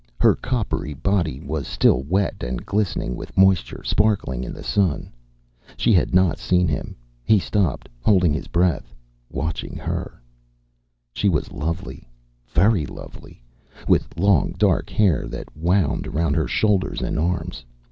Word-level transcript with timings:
Her 0.19 0.33
coppery 0.33 0.95
body 0.95 1.39
was 1.39 1.67
still 1.67 2.01
wet 2.01 2.41
and 2.41 2.65
glistening 2.65 3.15
with 3.15 3.37
moisture, 3.37 3.83
sparkling 3.83 4.43
in 4.43 4.51
the 4.51 4.63
sun. 4.63 5.11
She 5.77 5.93
had 5.93 6.11
not 6.11 6.39
seen 6.39 6.67
him. 6.67 6.95
He 7.23 7.37
stopped, 7.37 7.87
holding 7.99 8.33
his 8.33 8.47
breath, 8.47 8.95
watching 9.29 9.75
her. 9.75 10.19
She 11.13 11.29
was 11.29 11.51
lovely, 11.51 12.09
very 12.49 12.87
lovely, 12.87 13.43
with 13.87 14.17
long 14.17 14.55
dark 14.57 14.89
hair 14.89 15.27
that 15.27 15.55
wound 15.55 16.07
around 16.07 16.35
her 16.35 16.47
shoulders 16.47 17.03
and 17.03 17.19
arms. 17.19 17.63